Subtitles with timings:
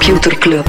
[0.00, 0.66] Computer Club.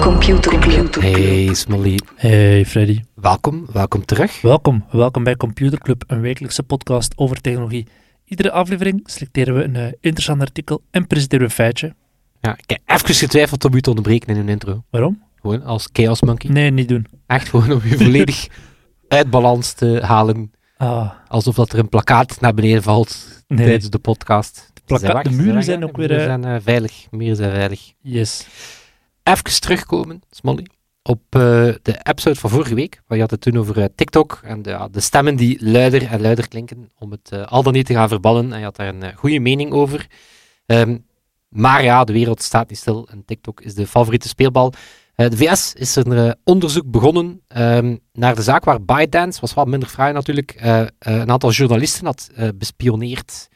[0.00, 0.94] Computer Club.
[0.94, 4.40] Hey Smolly, Hey Freddy, welkom, welkom terug.
[4.40, 4.84] welkom.
[4.90, 7.86] Welkom bij Computer Club, een wekelijkse podcast over technologie.
[8.24, 11.94] Iedere aflevering selecteren we een eh, interessant artikel en presenteren we een feitje.
[12.40, 14.84] Ja, ik heb even getwijfeld om u te onderbreken in een intro.
[14.90, 15.22] Waarom?
[15.40, 16.50] Gewoon als Chaos Monkey.
[16.50, 17.06] Nee, niet doen.
[17.26, 18.46] Echt gewoon om u volledig
[19.08, 20.52] uit balans te halen.
[20.76, 23.66] Ah, Alsof dat er een plakkaat naar beneden valt nee.
[23.66, 24.70] tijdens de podcast.
[24.84, 27.06] De de muren zijn ook weer, muren zijn eh, veilig.
[27.10, 27.92] Muren zijn veilig.
[28.00, 28.46] Yes.
[29.22, 30.66] Even terugkomen, Smolly,
[31.02, 31.40] op eh,
[31.82, 33.02] de episode van vorige week.
[33.06, 36.20] Waar je had het toen over eh, TikTok en de, de stemmen die luider en
[36.20, 38.52] luider klinken om het al dan niet te gaan verbannen.
[38.52, 40.06] En je had daar een goede mening over.
[40.66, 40.98] Ehm,
[41.48, 44.72] maar ja, de wereld staat niet stil en TikTok is de favoriete speelbal.
[45.18, 49.54] Eh, de VS is een eh, onderzoek begonnen ehm, naar de zaak waar ByteDance, was
[49.54, 53.48] wel minder fraai natuurlijk, eh, een aantal journalisten had bespioneerd.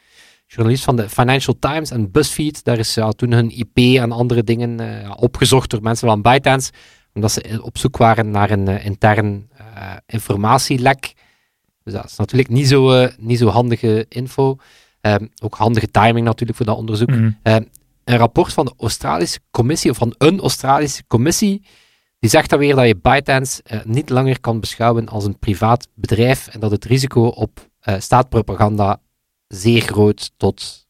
[0.46, 4.44] Journalist van de Financial Times en BuzzFeed, daar is ja, toen hun IP en andere
[4.44, 4.80] dingen
[5.18, 6.72] opgezocht door mensen van ByteDance,
[7.14, 9.48] omdat ze op zoek waren naar een intern
[10.06, 11.12] informatielek.
[11.84, 14.56] Dus dat is natuurlijk niet zo, niet zo handige info.
[15.00, 17.30] Ehm, ook handige timing natuurlijk voor dat onderzoek Mhm.
[18.04, 21.62] Een rapport van de Australische Commissie, of van een Australische Commissie,
[22.18, 25.88] die zegt dan weer dat je ByteDance eh, niet langer kan beschouwen als een privaat
[25.94, 29.00] bedrijf en dat het risico op eh, staatpropaganda
[29.48, 30.86] zeer groot tot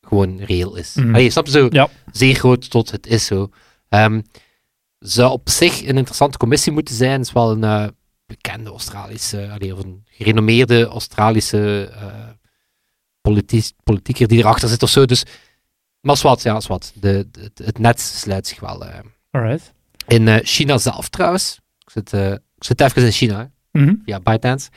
[0.00, 0.96] gewoon reëel is.
[0.96, 1.66] Allee, snap je zo?
[1.70, 1.88] Ja.
[2.12, 3.48] Zeer groot tot het is zo.
[3.88, 4.20] Ehm,
[4.98, 7.12] zou op zich een interessante commissie moeten zijn.
[7.18, 7.86] Het is wel een eh,
[8.26, 12.28] bekende Australische, allee, of een gerenommeerde Australische eh
[13.20, 15.04] politie- politieker die erachter zit of zo.
[15.04, 15.24] Dus
[16.08, 16.92] maar zwart, ja, zwart.
[16.94, 18.84] De, de- het, net sluit zich wel.
[18.86, 18.98] eh.
[19.30, 19.72] Alright.
[20.06, 21.58] In eh, China zelf trouwens.
[21.78, 23.94] Ik zit, eh, ik zit even in China, Mhm.
[24.04, 24.68] via ByteDance.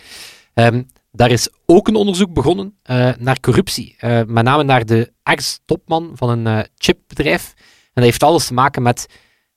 [0.53, 2.75] Ehm, daar is ook een onderzoek begonnen
[3.19, 3.95] naar corruptie.
[4.25, 7.53] Met name naar de ex-topman van een chipbedrijf.
[7.57, 9.05] En dat heeft alles te maken met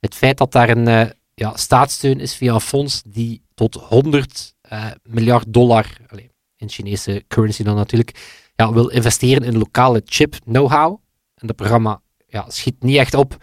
[0.00, 4.90] het feit dat daar een ja, staatssteun is via een fonds die tot 100 eh,
[5.02, 8.18] miljard dollar, allee, in Chinese currency dan natuurlijk,
[8.56, 10.98] ja, wil investeren in lokale chip know-how.
[11.34, 13.36] En dat programma ja, schiet niet echt op,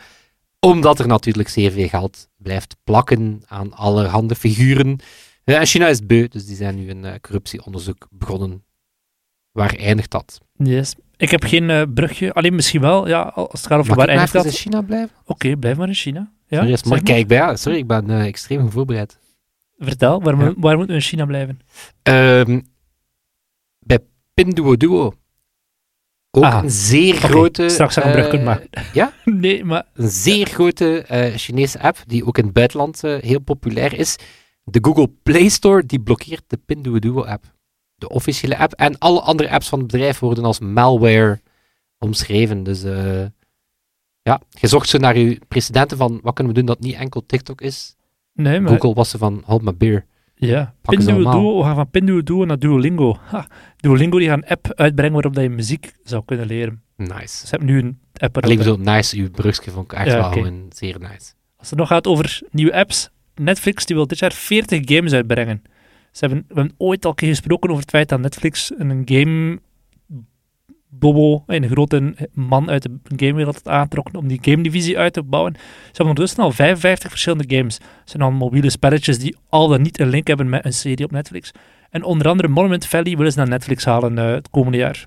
[0.59, 4.99] omdat er natuurlijk zeer veel geld blijft plakken aan allerhande figuren.
[5.43, 8.63] Ja, en China is beu, dus die zijn nu een eh, corruptieonderzoek begonnen.
[9.51, 10.39] Waar eindigt dat?
[10.55, 10.95] Yes.
[11.17, 14.33] Ik heb geen eh, brugje, alleen misschien wel, ja, als het gaat over waar eindigt
[14.33, 14.45] dat.
[14.45, 15.15] in China blijven?
[15.25, 16.31] Oké, blijf maar in China.
[16.47, 17.03] Ja, sorry, maar maar.
[17.03, 19.19] kijk ja, sorry, ik ben eh, extreem goed voorbereid.
[19.77, 20.43] Vertel, waar, Ja.
[20.45, 21.59] moet- waar moeten we in China blijven?
[22.01, 22.61] Ehm,
[23.79, 23.99] bij
[24.33, 25.13] Pinduoduo.
[26.31, 27.69] Ook een zeer grote...
[27.69, 28.69] straks een brug eh, kunnen maken.
[28.93, 29.13] ja?
[29.25, 29.85] Nee, maar...
[29.93, 34.15] Een zeer grote eh, Chinese app, die ook in het buitenland eh, heel populair is.
[34.63, 37.43] De Google Play Store, die blokkeert de Pinduoduo-app.
[37.95, 38.73] De officiële app.
[38.73, 41.41] En alle andere apps van het bedrijf worden als malware
[41.97, 42.63] omschreven.
[42.63, 42.81] Dus
[44.21, 47.25] ja, je zocht zo naar je precedenten van wat kunnen we doen dat niet enkel
[47.25, 47.95] TikTok is.
[48.33, 48.71] Nee, maar...
[48.71, 50.05] Google was ze van, hold my beer.
[50.47, 50.73] Ja.
[50.81, 53.17] Pinduoduo, we gaan van Pinduoduo naar Duolingo.
[53.21, 53.47] Ha,
[53.77, 56.81] Duolingo die gaat een app uitbrengen waarop dat je muziek zou kunnen leren.
[56.95, 57.47] Nice.
[57.47, 58.43] Ze hebben nu een app waarop...
[58.43, 61.33] Alleen zo nice, uw brugje vond ik echt Ja, wel gewoon zeer nice.
[61.57, 65.61] Als het nog gaat over nieuwe apps, Netflix die wil dit jaar 40 games uitbrengen.
[66.11, 69.01] Ze hebben, we hebben ooit al een keer gesproken over het feit dat Netflix een
[69.05, 69.59] game
[70.93, 72.91] bobo, een grote man uit de
[73.25, 75.53] gamewereld had aangetrokken om die game divisie uit te bouwen.
[75.55, 77.75] Ze hebben ondertussen al 55 verschillende games.
[77.75, 81.05] Het zijn al mobiele spelletjes die al dan niet een link hebben met een serie
[81.05, 81.51] op Netflix.
[81.89, 85.05] En onder andere Monument Valley willen ze naar Netflix halen eh, het komende jaar.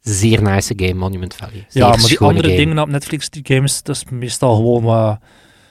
[0.00, 1.64] Zeer nice game, Monument Valley.
[1.68, 2.58] Zeer ja, maar die andere game.
[2.60, 5.18] dingen op Netflix, die games, dat is meestal gewoon wat...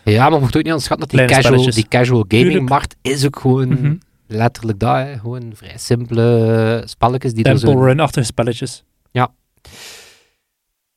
[0.03, 3.67] Ja, maar mocht ook niet onderschatten dat die casual, die casual gaming-markt is ook gewoon
[3.70, 3.96] Mhm.
[4.28, 4.96] letterlijk dat.
[4.96, 5.17] Hè.
[5.20, 7.84] Gewoon vrij simpele spelletjes die Temple zo...
[7.84, 8.84] Run-achtige spelletjes.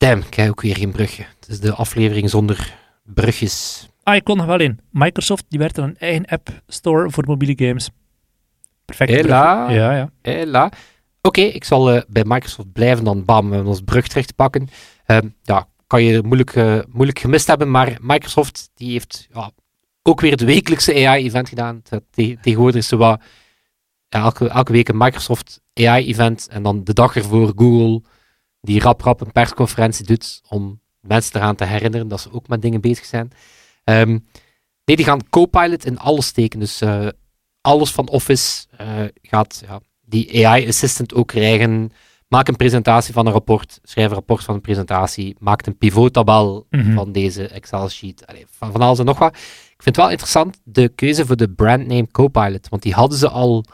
[0.03, 1.25] Damn, ik heb ook weer geen brugje.
[1.39, 2.73] Het is de aflevering zonder
[3.03, 3.87] brugjes.
[4.03, 4.79] Ah, ik kon nog wel in.
[4.91, 7.89] Microsoft die aan een eigen app store voor mobiele games.
[8.85, 9.11] Perfect.
[9.11, 9.69] Hela.
[9.69, 10.09] Ja, ja.
[10.21, 10.71] Hela.
[11.21, 14.33] Oké, ik zal eh, bij Microsoft blijven, dan bam, we hebben ons brug terug te
[14.33, 14.67] pakken.
[15.05, 19.51] Ehm, ja, kan je moeilijk, eh, moeilijk gemist hebben, maar Microsoft die heeft ja,
[20.01, 21.81] ook weer het wekelijkse AI-event gedaan.
[22.41, 23.23] Tegenwoordig is zo wat, ja,
[24.21, 28.01] elke, elke week een Microsoft AI-event en dan de dag ervoor Google,
[28.61, 32.61] die rap rap een persconferentie doet om mensen eraan te herinneren dat ze ook met
[32.61, 33.31] dingen bezig zijn.
[33.83, 34.17] Ehm,
[34.85, 37.07] nee, die gaan Copilot in alles steken, dus eh,
[37.61, 38.87] alles van Office eh,
[39.21, 41.91] gaat ja, die AI-assistant ook krijgen.
[42.27, 46.65] maak een presentatie van een rapport, schrijf een rapport van een presentatie, maak een pivottabel
[46.69, 46.93] Mhm.
[46.93, 49.35] van deze Excel-sheet, van, van alles en nog wat.
[49.35, 53.29] Ik vind het wel interessant, de keuze voor de brandname Copilot, want die hadden ze
[53.29, 53.65] al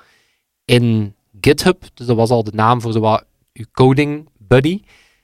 [0.70, 4.82] in GitHub, dus dat was al de naam voor zo wat uw coding buddy.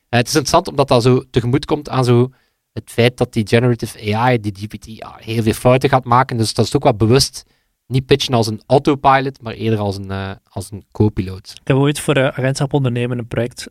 [0.09, 2.31] Eh, het is interessant omdat dat zo tegemoet komt aan zo
[2.73, 6.37] het feit dat die generative AI, die GPT, ja, heel veel fouten gaat maken.
[6.37, 7.43] Dus dat is ook wel bewust
[7.87, 11.51] niet pitchen als een autopilot, maar eerder als een, eh, als een co-piloot.
[11.61, 13.67] Ik heb ooit voor uh, Agentschap Ondernemen een project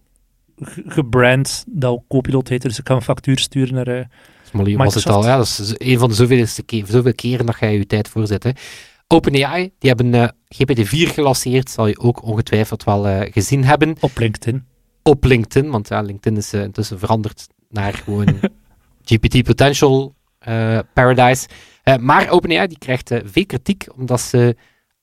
[0.60, 4.08] ge- gebrand dat ook Copilot heette, dus ik kan een factuur sturen naar...
[4.84, 7.76] was het al, ja, dat is een van de zoveelste keer, zoveel keren dat jij
[7.76, 8.42] je tijd voorzet.
[8.42, 8.50] Hè.
[9.08, 13.96] OpenAI, die hebben eh, GPT-4 gelanceerd, zal je ook ongetwijfeld wel eh, gezien hebben.
[14.00, 14.66] op LinkedIn.
[15.02, 18.26] op LinkedIn, want ja, LinkedIn is eh, intussen veranderd naar gewoon
[19.08, 20.14] GPT Potential
[20.94, 21.48] Paradise.
[22.00, 24.56] Maar OpenAI die krijgt veel kritiek omdat ze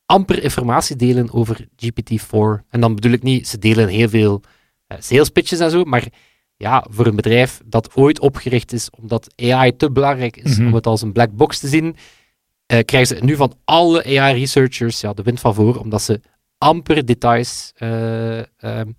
[0.05, 2.65] amper informatie delen over GPT-4.
[2.69, 4.41] En dan bedoel ik niet, ze delen heel veel
[4.99, 6.07] sales pitches en zo, maar
[6.57, 10.67] ja, voor een bedrijf dat ooit opgericht is omdat AI te belangrijk is Mhm.
[10.67, 11.95] om het als een black box te zien,
[12.79, 16.21] krijgen ze nu van alle AI-researchers ja, de wind van voor, omdat ze
[16.57, 18.91] amper details eh, ehm,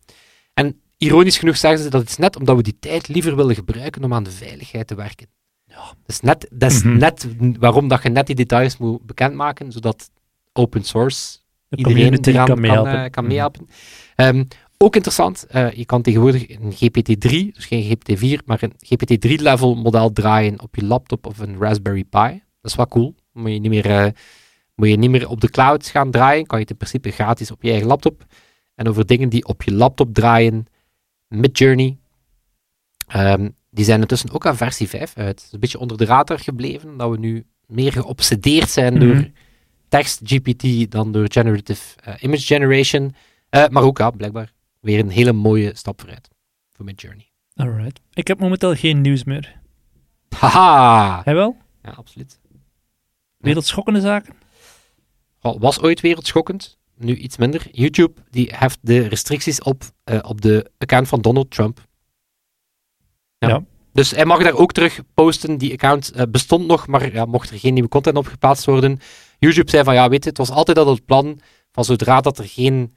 [0.55, 3.55] en ironisch genoeg zeggen ze dat het is net omdat we die tijd liever willen
[3.55, 5.27] gebruiken om aan de veiligheid te werken.
[5.65, 5.77] Ja.
[5.77, 6.97] Dat is, net, dat is Mhm.
[6.99, 7.27] net
[7.59, 10.11] waarom dat je net die details moet bekendmaken, zodat
[10.53, 13.05] open source De iedereen eraan kan meehelpen.
[13.05, 13.33] eh, kan Mhm.
[13.33, 13.69] meehelpen.
[14.17, 14.45] Ehm,
[14.79, 20.13] ook interessant, eh, je kan tegenwoordig een GPT-3, dus geen GPT-4, maar een GPT-3-level model
[20.13, 22.43] draaien op je laptop of een Raspberry Pi.
[22.61, 23.15] Dat is wel cool.
[23.33, 24.11] Moet je niet meer, eh,
[24.75, 27.51] moet je niet meer op de cloud gaan draaien, kan je het in principe gratis
[27.51, 28.25] op je eigen laptop.
[28.75, 30.67] En over dingen die op je laptop draaien,
[31.29, 31.97] Midjourney,
[33.07, 35.29] ehm, die zijn intussen ook aan versie 5 uit.
[35.29, 39.07] Het is een beetje onder de radar gebleven, dat we nu meer geobsedeerd zijn Mhm.
[39.07, 39.29] door
[39.89, 43.15] tekst GPT dan door generative eh, image generation.
[43.49, 46.29] Eh, maar ook, ja, blijkbaar weer een hele mooie stap vooruit
[46.73, 47.27] voor Midjourney.
[47.55, 48.01] Alright.
[48.15, 49.61] Ik heb momenteel geen nieuws meer.
[50.37, 51.21] Haha!
[51.25, 51.57] Hij wel?
[51.83, 52.39] Ja, absoluut.
[53.43, 54.35] Wereldschokkende zaken?
[55.41, 57.67] Was ooit wereldschokkend, nu iets minder.
[57.71, 61.87] YouTube die heft de restricties op eh, op de account van Donald Trump.
[63.39, 63.65] Ja.
[63.93, 65.59] Dus hij mag daar ook terug posten.
[65.59, 69.01] Die account eh, bestond nog, maar ja, mocht er geen nieuwe content op geplaatst worden.
[69.39, 71.41] YouTube zei van ja, weet je, het was altijd al het plan
[71.73, 72.95] van zodra dat er geen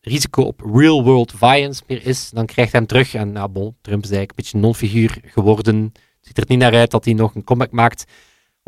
[0.00, 3.14] risico op real-world violence meer is, dan krijgt hij hem terug.
[3.14, 5.92] En ja, bon, Trump is eigenlijk een beetje een non-figuur geworden.
[6.20, 8.04] Ziet er niet naar uit dat hij nog een comeback maakt.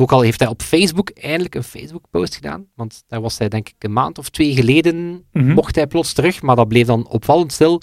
[0.00, 2.66] Ook al heeft hij op Facebook eindelijk een Facebook-post gedaan.
[2.74, 5.52] Want daar was hij denk ik een maand of twee geleden Mhm.
[5.52, 7.80] mocht hij plots terug, maar dat bleef dan opvallend stil.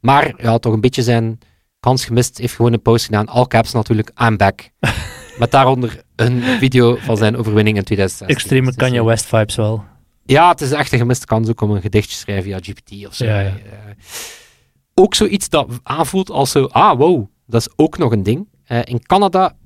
[0.00, 1.38] Maar ja, toch een beetje zijn
[1.80, 2.38] kans gemist.
[2.38, 4.70] Heeft gewoon een post gedaan, all caps natuurlijk, I'm back.
[5.38, 8.36] Met daaronder een video van zijn overwinning in 2016.
[8.36, 9.84] Extreme Dus, Kanye eh, West vibes wel.
[10.24, 13.06] Ja, het is echt een gemiste kans ook om een gedichtje te schrijven via GPT
[13.06, 13.24] of zo.
[13.24, 13.48] Ja, ja.
[13.48, 13.54] Eh,
[14.94, 18.48] ook zoiets dat aanvoelt als zo, ah, wow, dat is ook nog een ding.
[18.64, 19.56] Eh, in Canada,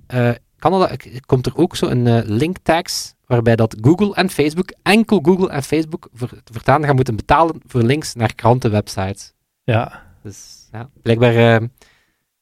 [0.61, 0.97] Canada
[1.27, 5.51] komt er ook zo een eh, link tax, waarbij dat Google en Facebook, enkel Google
[5.51, 9.33] en Facebook, voor, voortaan gaan moeten betalen voor links naar krantenwebsites.
[9.65, 10.03] Ja.
[10.23, 11.67] Dus ja, blijkbaar, eh,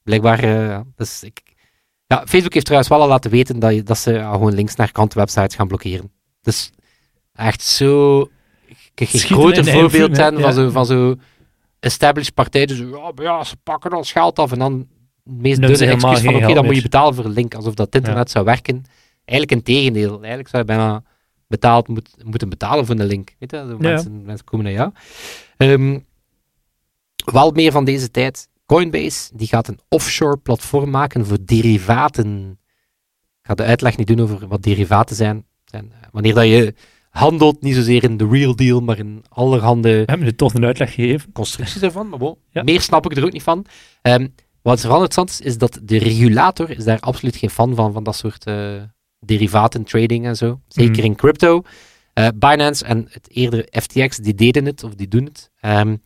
[0.02, 1.42] blijkbaar, eh, dus ik,
[2.06, 4.76] ja, Facebook heeft trouwens wel al laten weten dat, je, dat ze ja, gewoon links
[4.76, 6.12] naar krantenwebsites gaan blokkeren.
[6.42, 6.70] Dus
[7.34, 8.28] echt zo,
[8.94, 10.52] Schieten groter voorbeeld zijn van Ja.
[10.52, 11.14] zo, van zo
[11.80, 14.86] established partijen, dus ja, ja, ze pakken al geld af en dan
[15.28, 17.94] meest dunne excuus van oké, dan moet je betalen voor een link, alsof dat het
[17.94, 18.82] internet zou werken.
[19.24, 20.18] Eigenlijk een tegendeel.
[20.18, 21.02] Eigenlijk zou je bijna
[21.46, 23.34] betaald moet, moeten betalen voor een link.
[23.38, 23.56] Weet je?
[23.56, 23.76] Ja.
[23.78, 24.92] Mensen, mensen komen naar jou.
[25.56, 25.98] Ehm,
[27.24, 28.48] wel meer van deze tijd.
[28.66, 32.58] Coinbase die gaat een offshore platform maken voor derivaten.
[33.40, 35.46] Ik ga de uitleg niet doen over wat derivaten zijn.
[35.70, 35.80] eh,
[36.12, 36.74] wanneer dat je
[37.10, 40.64] handelt, niet zozeer in de real deal, maar in allerhande We hebben nu toch een
[40.64, 41.32] uitleg gegeven.
[41.32, 42.08] constructies ervan.
[42.08, 42.62] Maar bon, Ja.
[42.62, 43.64] meer snap ik er ook niet van.
[44.02, 44.26] Ehm,
[44.68, 48.02] wat vooral interessant is, is dat de regulator is daar absoluut geen fan van, van
[48.04, 48.82] dat soort eh,
[49.20, 50.60] derivaten, trading en zo.
[50.68, 51.04] Zeker Mhm.
[51.04, 51.62] in crypto.
[52.12, 55.50] Eh, Binance en het eerdere FTX, die deden het, of die doen het.
[55.60, 55.96] Ehm,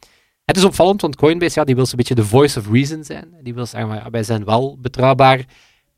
[0.44, 3.34] het is opvallend, want Coinbase, ja, die wil zo'n beetje de voice of reason zijn.
[3.42, 5.44] Die wil zeggen, ja, wij zijn wel betrouwbaar.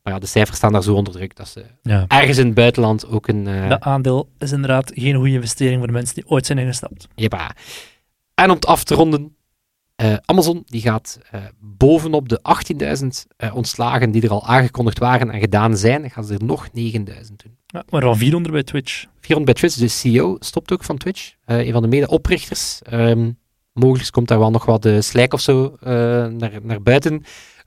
[0.03, 2.05] Maar ja, de cijfers staan daar zo onder druk dat ze Ja.
[2.09, 3.45] ergens in het buitenland ook een...
[3.69, 7.09] Dat aandeel is inderdaad geen goede investering voor de mensen die ooit zijn ingestapt.
[7.15, 7.55] Jeppa.
[8.35, 9.37] En om het af te ronden,
[9.97, 12.41] eh, Amazon die gaat eh, bovenop de
[13.27, 16.69] 18.000 eh, ontslagen die er al aangekondigd waren en gedaan zijn, gaan ze er nog
[16.69, 17.57] 9.000 doen.
[17.67, 19.05] Ja, maar al 400 bij Twitch.
[19.21, 22.83] 400 bij Twitch, de CEO stopt ook van Twitch, een van de mede-oprichters.
[22.83, 23.31] Ehm,
[23.73, 27.25] mogelijk komt daar wel nog wat de slijk of zo naar, naar buiten.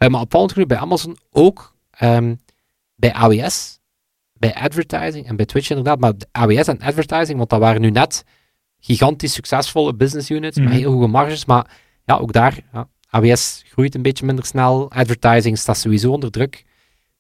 [0.08, 2.36] Maar opvallend genoeg bij Amazon ook ehm,
[2.96, 3.80] bij AWS,
[4.34, 7.90] bij advertising en bij Twitch inderdaad, maar de AWS en advertising, want dat waren nu
[7.90, 8.24] net
[8.80, 10.68] gigantisch succesvolle business units Mhm.
[10.68, 11.70] met heel hoge marges, maar
[12.08, 14.92] ja, ook daar, ja, AWS groeit een beetje minder snel.
[14.92, 16.66] Advertising staat sowieso onder druk.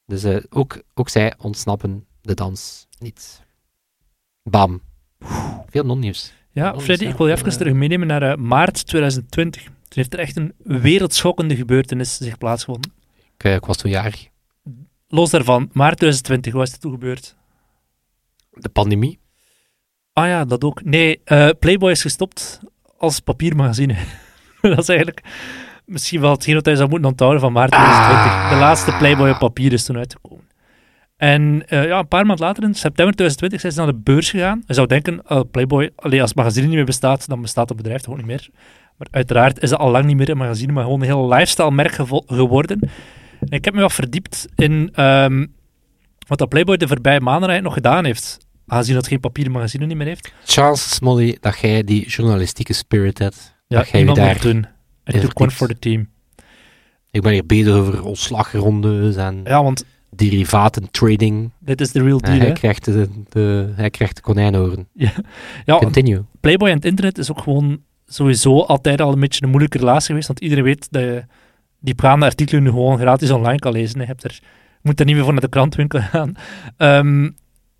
[0.05, 3.43] Dus eh, ook, ook zij ontsnappen de dans niet.
[4.43, 4.81] Bam.
[5.69, 6.33] Veel non-nieuws.
[6.51, 7.53] Ja, Freddy, ik wil je even Eh.
[7.53, 9.63] terug meenemen naar eh, maart 2020.
[9.63, 12.93] Toen heeft er echt een wereldschokkende gebeurtenis zich plaatsgevonden.
[13.37, 14.27] Ik, ik was toen jarig.
[15.07, 17.35] Los daarvan, maart 2020, wat is er toen gebeurd?
[18.51, 19.19] De pandemie.
[20.13, 20.83] Ah ja, dat ook.
[20.83, 21.21] Nee,
[21.59, 22.59] Playboy is gestopt
[22.97, 23.95] als papiermagazine.
[24.75, 25.21] dat is eigenlijk
[25.85, 28.31] misschien wel hetgeen wat hij zou moeten onthouden van maart 2020.
[28.31, 28.49] Ah.
[28.49, 30.45] De laatste Playboy op papier is toen uitgekomen.
[31.17, 34.29] En eh, ja, een paar maanden later, in september 2020, zijn ze naar de beurs
[34.29, 34.63] gegaan.
[34.65, 37.77] Je zou denken, eh, Playboy, allee, als het magazine niet meer bestaat, dan bestaat het
[37.77, 38.49] bedrijf toch ook niet meer.
[38.97, 41.91] Maar uiteraard is het al lang niet meer een magazine, maar gewoon een heel lifestyle-merk
[42.25, 42.79] geworden.
[43.39, 45.45] En ik heb me wat verdiept in ehm,
[46.27, 48.37] wat dat Playboy de voorbije maanden eigenlijk nog gedaan heeft.
[48.67, 50.33] Aangezien dat geen papieren magazine niet meer heeft.
[50.45, 53.56] Chance, Smolly, dat jij die journalistieke spirit hebt.
[53.67, 54.61] Ja, Dat je iemand daar moet doen.
[55.03, 55.53] Took one verdiept.
[55.53, 56.09] for the team.
[57.11, 61.51] Ik ben hier bezig over ontslagrondes en Ja, want derivaten trading.
[61.59, 64.31] dit is de real En deal, hij, krijgt de, de, hij krijgt de.
[64.93, 65.11] Ja,
[65.65, 66.23] want Continue.
[66.39, 70.07] Playboy en het internet is ook gewoon sowieso altijd al een beetje een moeilijke relatie
[70.07, 71.23] geweest, want iedereen weet dat je
[71.79, 73.99] diepgaande artikelen nu gewoon gratis online kan lezen.
[73.99, 76.33] Je hebt er, je moet er niet meer voor naar de krantwinkel gaan.
[76.77, 77.29] Ehm,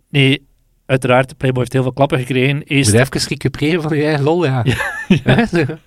[0.10, 0.48] nee,
[0.88, 2.62] uiteraard, Playboy heeft heel veel klappen gekregen.
[2.64, 4.66] Eerst, moet even recupereren van je eigen lol, ja.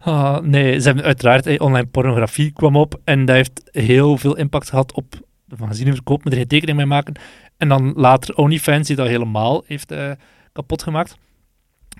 [0.00, 4.36] Ah, nee, ze hebben uiteraard eh, online pornografie kwam op en dat heeft heel veel
[4.36, 5.14] impact gehad op
[5.44, 7.14] de magazineverkoop, moet er geen tekening mee maken.
[7.56, 10.10] En dan later OnlyFans, die dat helemaal heeft eh,
[10.52, 11.16] kapot gemaakt.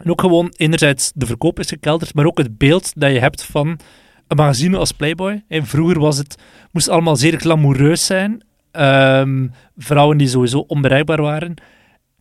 [0.02, 3.44] En ook gewoon, enerzijds, de verkoop is gekelderd, maar ook het beeld dat je hebt
[3.44, 3.78] van
[4.26, 5.44] een magazine als Playboy.
[5.48, 6.36] En vroeger was het,
[6.70, 8.44] moest het allemaal zeer glamoureus zijn.
[8.70, 11.54] Ehm, vrouwen die sowieso onbereikbaar waren.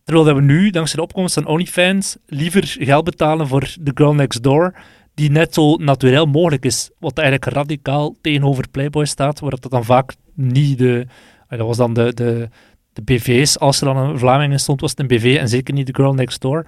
[0.04, 4.14] Terwijl dat we nu, dankzij de opkomst van OnlyFans, liever geld betalen voor de girl
[4.14, 4.74] next door,
[5.14, 6.90] die net zo natuurlijk mogelijk is.
[6.98, 11.06] Wat eigenlijk radicaal tegenover Playboy staat, waar dat dan vaak niet de...
[11.48, 12.48] ah, Dat was dan de, de,
[12.92, 13.58] de BV's.
[13.58, 15.94] Als er dan een Vlaming in stond, was het een BV en zeker niet de
[15.94, 16.66] girl next door.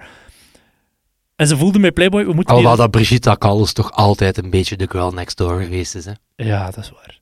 [1.35, 2.53] En ze voelden bij Playboy, we moeten...
[2.53, 6.05] Alhoewel dat Brigitte Calles toch altijd een beetje de girl next door geweest is.
[6.05, 6.11] Hè?
[6.35, 7.19] Ja, dat is waar.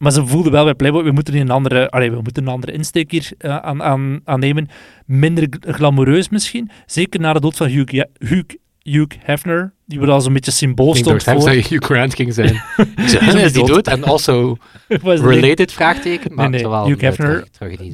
[0.00, 2.72] Maar ze voelden wel bij Playboy, we moeten een andere, allee, we moeten een andere
[2.72, 4.68] insteek hier eh, aan, aan, aan nemen.
[5.06, 6.70] Minder glamoureus misschien.
[6.86, 10.50] Zeker na de dood van Hugh, Ja- Hugh, Hugh Hefner, die wel als een beetje
[10.50, 11.54] symbool Ik denk stond dat voor...
[11.56, 12.54] het Hugh Grant ging zijn.
[12.76, 14.56] Ik is "Huh, is die dood." En also
[15.04, 16.34] related vraagteken.
[16.34, 17.46] Maar Nee, nee, wel Hugh Hefner,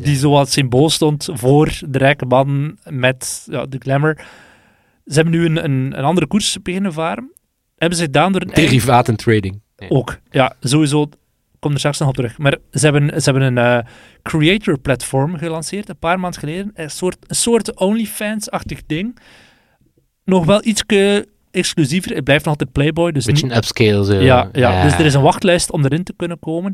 [0.03, 4.17] die zo als symbool stond voor de rijke man met ja, de glamour.
[5.07, 7.33] Ze hebben nu een, een, een andere koers beginnen varen.
[7.77, 9.61] Hebben ze gedaan door Derivaten trading.
[9.77, 9.91] Nee.
[9.91, 11.09] Ook, ja, sowieso.
[11.67, 12.39] Kom er straks nog op terug.
[12.39, 13.91] Maar ze hebben, ze hebben een eh,
[14.23, 16.71] creator platform gelanceerd, een paar maanden geleden.
[16.75, 19.19] Een soort, een soort OnlyFans-achtig ding.
[20.25, 20.83] Nog wel iets
[21.51, 22.15] exclusiever.
[22.15, 23.13] Het blijft nog altijd Playboy.
[23.13, 24.05] Dus Beetje niet- een upscale.
[24.05, 24.15] Zo.
[24.21, 26.73] ja, ja, dus er is een wachtlijst om erin te kunnen komen.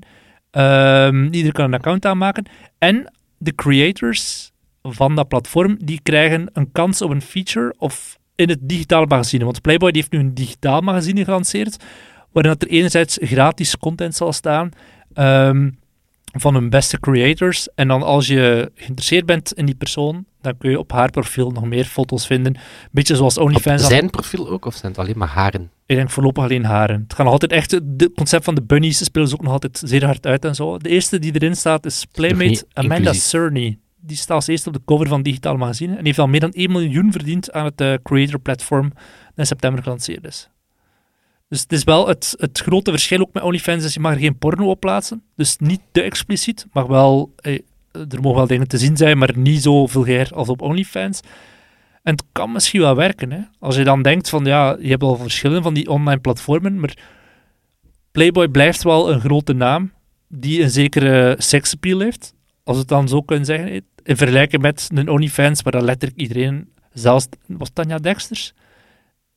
[0.50, 2.46] Ehm iedereen kan een account aanmaken.
[2.78, 8.48] En de creators van dat platform, die krijgen een kans op een feature of in
[8.48, 9.44] het digitale magazine.
[9.44, 11.84] Want Playboy die heeft nu een digitaal magazine gelanceerd,
[12.32, 14.70] waarin dat er enerzijds gratis content zal staan
[15.14, 15.70] ehm,
[16.32, 17.68] van hun beste creators.
[17.74, 21.50] En dan als je geïnteresseerd bent in die persoon, dan kun je op haar profiel
[21.50, 22.56] nog meer foto's vinden.
[22.90, 23.86] Beetje zoals Op OnlyFans.
[23.86, 25.70] zijn profiel ook, of zijn het alleen maar haren?
[25.86, 27.00] Ik denk voorlopig alleen haren.
[27.02, 27.70] Het gaat nog altijd echt...
[27.70, 30.78] Het concept van de bunnies spelen ze ook nog altijd zeer hard uit en zo.
[30.78, 33.22] De eerste die erin staat is Playmate Amanda inclusief.
[33.22, 33.78] Cerny.
[34.00, 36.52] Die staat als eerste op de cover van Digitaal Magazine en heeft al meer dan
[36.52, 40.48] 1 miljoen verdiend aan het eh, creator platform dat in september gelanceerd is.
[41.52, 44.18] Dus het is wel het, het grote verschil ook met OnlyFans is je mag er
[44.18, 45.22] geen porno op plaatsen.
[45.36, 47.32] Dus niet te expliciet, maar wel...
[47.36, 47.58] eh,
[47.92, 51.20] er mogen wel dingen te zien zijn, maar niet zo vulgair als op OnlyFans.
[52.02, 53.32] En het kan misschien wel werken.
[53.32, 53.40] Hè?
[53.58, 56.96] Als je dan denkt van ja, je hebt al verschillen van die online platformen, maar
[58.12, 59.92] Playboy blijft wel een grote naam
[60.28, 62.34] die een zekere seksappeal heeft.
[62.64, 63.68] Als we het dan zo kunnen zeggen.
[63.68, 63.78] hè.
[64.02, 68.54] In vergelijking met een OnlyFans, waar dan letterlijk iedereen, zelfs was Tanja Dexters,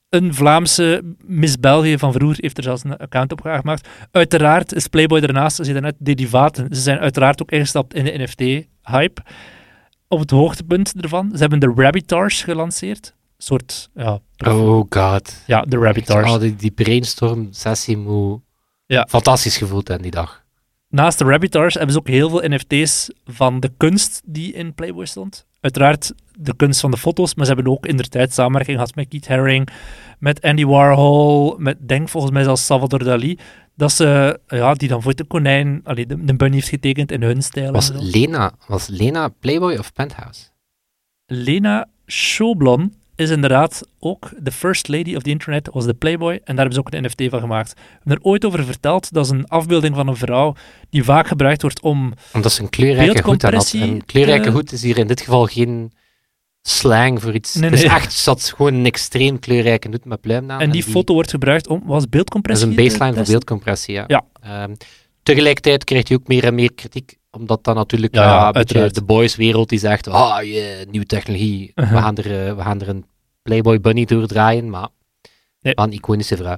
[0.09, 3.87] een Vlaamse Miss België van vroeger heeft er zelfs een account op gemaakt.
[4.11, 6.75] Uiteraard is Playboy daarnaast, ze net derivaten.
[6.75, 9.21] Ze zijn uiteraard ook ingestapt in de NFT-hype.
[10.07, 13.13] Op het hoogtepunt ervan, ze hebben de Rabbitars gelanceerd.
[13.37, 15.43] Een soort, ja, Oh god.
[15.47, 16.31] ja de Rabbitars.
[16.31, 18.41] Oh, die, die brainstorm sessie moet
[18.85, 19.07] Ja.
[19.09, 20.43] fantastisch gevoeld hebben die dag.
[20.89, 25.05] Naast de Rabbitars hebben ze ook heel veel NFT's van de kunst die in Playboy
[25.05, 25.45] stond.
[25.59, 28.95] Uiteraard de kunst van de foto's, maar ze hebben ook in de tijd samenwerking gehad
[28.95, 29.69] met Keith Haring,
[30.19, 33.37] met Andy Warhol, met denk volgens mij zelfs Salvador Dali.
[33.75, 37.21] Dat ze, ja, die dan voor de konijn, allee, de, de bunny heeft getekend in
[37.21, 37.71] hun stijl.
[37.71, 37.91] Was.
[37.93, 40.41] Lena, was Lena Playboy of Penthouse?
[41.25, 46.33] Lena Schoblon is inderdaad ook de first lady of the internet, was de Playboy.
[46.33, 47.73] En daar hebben ze ook een NFT van gemaakt.
[47.73, 49.13] We hebben er ooit over verteld.
[49.13, 50.55] Dat is een afbeelding van een vrouw
[50.89, 52.13] die vaak gebruikt wordt om...
[52.33, 53.73] Omdat ze een kleurrijke hoed aan had.
[53.73, 55.91] Een kleurrijke hoed is hier in dit geval geen
[56.67, 57.55] slang voor iets.
[57.55, 57.83] Nee, nee.
[57.89, 60.61] echt, had gewoon een extreem kleurrijke hoed met pluim aan.
[60.61, 61.81] En die foto wordt gebruikt om...
[61.85, 62.67] Was Dat beeldcompressie?
[62.69, 64.03] is een baseline voor beeldcompressie, ja.
[64.07, 64.25] Ja.
[64.41, 64.73] Ehm,
[65.23, 69.69] tegelijkertijd krijgt hij ook meer en meer kritiek, omdat dat natuurlijk Ja, beetje de boys-wereld
[69.69, 71.93] die zegt, ah, je nieuwe technologie, Uh-huh.
[71.93, 73.05] we, gaan er, eh, we gaan er een
[73.41, 74.87] Playboy Bunny doordraaien, maar
[75.61, 75.73] Nee.
[75.75, 76.57] een iconische vrouw.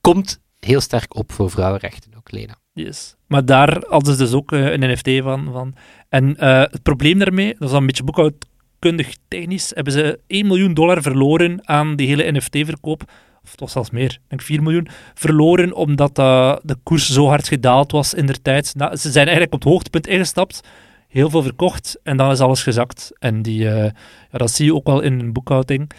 [0.00, 2.56] Komt heel sterk op voor vrouwenrechten ook, Lena.
[2.72, 3.14] Yes.
[3.26, 5.48] Maar daar hadden ze dus ook eh, een NFT van.
[5.52, 5.74] van.
[6.08, 8.04] En eh, het probleem daarmee, dat is dan een beetje
[8.80, 13.02] boekhoudkundig technisch, hebben ze 1 miljoen dollar verloren aan die hele NFT-verkoop.
[13.44, 14.88] Of toch zelfs meer, ik denk 4 miljoen.
[15.14, 18.74] Verloren omdat eh, de koers zo hard gedaald was in der tijd.
[18.76, 20.60] Nou, ze zijn eigenlijk op het hoogtepunt ingestapt.
[21.08, 23.10] Heel veel verkocht en dan is alles gezakt.
[23.18, 23.84] En die, eh,
[24.30, 25.90] ja, dat zie je ook wel in een boekhouding.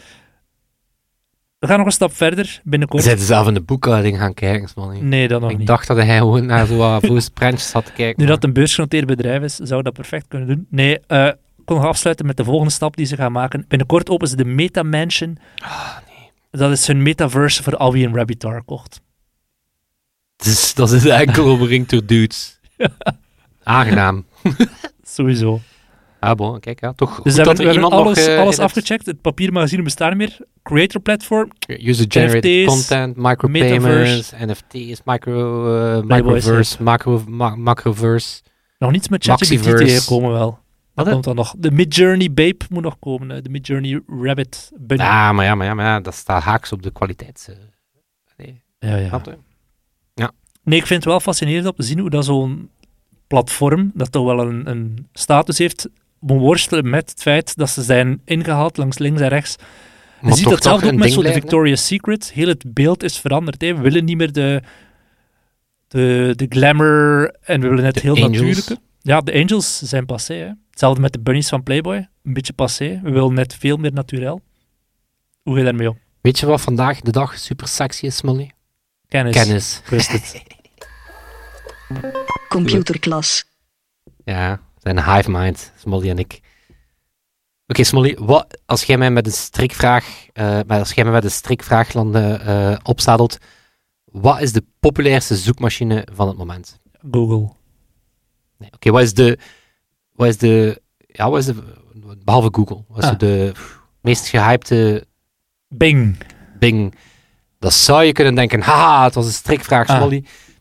[1.59, 3.03] We gaan nog een stap verder binnenkort.
[3.03, 5.07] Zijn ze zelf in de boekhouding gaan kijken, man.
[5.09, 5.67] Nee, dat nog Ik niet.
[5.67, 8.15] dacht dat hij gewoon naar zo'n Voos prentjes zat te kijken.
[8.17, 10.67] Nu maar- dat een beursgenoteerd bedrijf is, zou dat perfect kunnen doen.
[10.69, 11.35] Nee, eh, ik
[11.69, 13.65] kon afsluiten met de volgende stap die ze gaan maken.
[13.67, 15.37] Binnenkort openen ze de Meta Mansion.
[15.55, 16.31] Ah, nee.
[16.51, 19.01] Dat is hun metaverse voor al wie een Rabbitar kocht.
[20.35, 22.59] Dus, dat is enkel omringd door dudes.
[23.63, 24.25] Aangenaam.
[25.03, 25.59] Sowieso.
[26.19, 28.27] Ah, bon, kijk, ja, toch Dus goed we dat hebben, we iemand alles, nog...
[28.27, 29.05] eh, alles het afgecheckt.
[29.05, 30.37] Het papiermagazine bestaat niet meer.
[30.63, 31.51] Creator Platform.
[31.67, 38.41] User-generated content, micropayments, NFT's, micro, eh, Playboys, microverse, macro, ma- macroverse.
[38.77, 40.59] Nog niets met ChatGPT tegenkomen wel.
[41.03, 41.55] Wat, komt dan nog.
[41.57, 43.29] De Midjourney Babe moet nog komen.
[43.29, 43.41] hè.
[43.41, 45.03] De Midjourney Rabbit Bunny.
[45.03, 47.47] Ja, maar ja, maar ja, maar ja, dat staat haaks op de kwaliteit.
[47.49, 47.55] eh.
[48.37, 49.21] nee, ja, ja.
[49.23, 49.37] je?
[50.63, 52.69] Nee, ik vind het wel fascinerend om te zien hoe dat zo'n
[53.27, 55.89] platform, dat toch wel een, een status heeft,
[56.19, 59.55] moet worstelen met het feit dat ze zijn ingehaald langs links en rechts.
[59.59, 59.65] Je
[60.21, 61.47] Maar ziet toch dat zelf ook met ding zo de blijven, hè?
[61.47, 62.31] Victoria's Secret.
[62.33, 63.61] Heel het beeld is veranderd.
[63.61, 63.75] Hè.
[63.75, 64.61] We willen niet meer de,
[65.87, 68.31] de, de glamour en we willen net De heel angels.
[68.31, 68.77] natuurlijke.
[69.01, 70.33] Ja, de angels zijn passé.
[70.33, 70.49] Hè.
[70.79, 72.09] Hetzelfde met de bunnies van Playboy.
[72.23, 72.99] Een beetje passé.
[73.03, 74.41] We willen net veel meer naturel.
[75.41, 75.99] Hoe ga je daarmee om?
[76.21, 78.51] Weet je wat vandaag de dag super sexy is, Molly?
[79.07, 79.35] Kennis.
[79.35, 79.79] Kennis.
[79.83, 80.43] Ik wist het.
[82.49, 83.43] Computerklas.
[84.23, 86.39] Ja, we zijn hive mind, Smolly en ik.
[87.67, 91.23] Oké, Smolly, wat, als jij mij met een strikvraag, eh, maar als jij mij met
[91.23, 93.37] een strikvraag landen, eh, opzadelt,
[94.05, 96.79] wat is de populairste zoekmachine van het moment?
[97.11, 97.53] Google.
[98.57, 99.39] Nee, Oké, wat is de,
[100.19, 101.55] wat is de, ja, de,
[102.23, 103.17] behalve Google, wat is Ah.
[103.19, 105.07] de pff, meest gehypte
[105.67, 106.17] Bing.
[106.59, 106.95] Bing?
[107.59, 110.11] Dat zou je kunnen denken, haha, het was een strikvraag, Ah.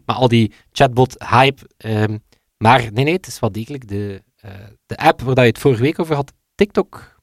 [0.07, 1.63] Maar al die chatbot-hype.
[1.77, 2.19] ehm,
[2.57, 4.51] maar nee, nee, het is wel degelijk de, eh,
[4.87, 7.17] de app waar dat je het vorige week over had, TikTok.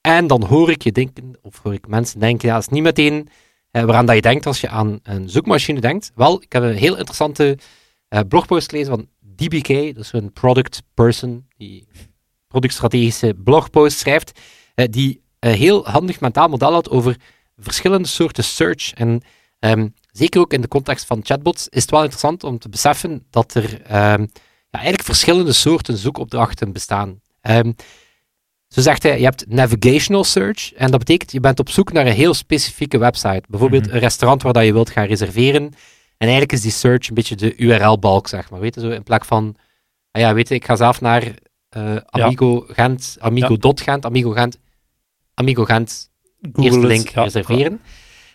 [0.00, 2.82] En dan hoor ik je denken, of hoor ik mensen denken, ja, dat is niet
[2.82, 3.28] meteen
[3.70, 6.12] eh, waaraan dat je denkt als je aan een zoekmachine denkt.
[6.14, 7.58] Wel, ik heb een heel interessante
[8.08, 11.86] eh, blogpost gelezen van DBK, dat is een product person, die
[12.48, 14.40] productstrategische blogpost schrijft,
[14.74, 17.16] eh, die een heel handig mentaal model had over
[17.56, 18.92] verschillende soorten search.
[18.92, 19.22] En
[19.58, 23.26] ehm, zeker ook in de context van chatbots is het wel interessant om te beseffen
[23.30, 24.20] dat er ehm,
[24.70, 27.20] ja, eigenlijk verschillende soorten zoekopdrachten bestaan.
[27.40, 27.72] Ehm,
[28.68, 32.06] zo zegt hij, je hebt navigational search, en dat betekent je bent op zoek naar
[32.06, 33.42] een heel specifieke website.
[33.48, 33.94] Bijvoorbeeld Mhm.
[33.94, 35.72] een restaurant waar dat je wilt gaan reserveren.
[36.18, 38.60] En eigenlijk is die search een beetje de URL-balk, zeg maar.
[38.60, 39.56] Weet je, zo in plek van,
[40.10, 41.34] ah ja, weet je, ik ga zelf naar
[41.68, 44.58] eh, Amigo Gent, Amigo.gent, Amigo Gent,
[45.34, 46.10] Amigo Gent,
[46.54, 47.80] eerste link ja, reserveren.